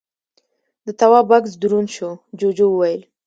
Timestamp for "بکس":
1.29-1.51